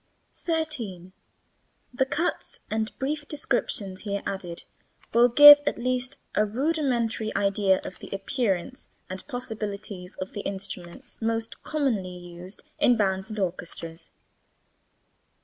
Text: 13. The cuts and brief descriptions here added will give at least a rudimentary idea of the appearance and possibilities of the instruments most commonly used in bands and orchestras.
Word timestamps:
13. 0.33 1.13
The 1.93 2.07
cuts 2.07 2.61
and 2.71 2.91
brief 2.97 3.27
descriptions 3.27 4.01
here 4.01 4.23
added 4.25 4.63
will 5.13 5.27
give 5.29 5.59
at 5.67 5.77
least 5.77 6.21
a 6.33 6.43
rudimentary 6.43 7.31
idea 7.35 7.79
of 7.83 7.99
the 7.99 8.09
appearance 8.11 8.89
and 9.11 9.23
possibilities 9.27 10.15
of 10.15 10.33
the 10.33 10.41
instruments 10.41 11.21
most 11.21 11.61
commonly 11.61 12.17
used 12.17 12.63
in 12.79 12.97
bands 12.97 13.29
and 13.29 13.37
orchestras. 13.37 14.09